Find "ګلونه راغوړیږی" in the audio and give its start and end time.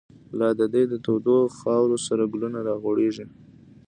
2.33-3.25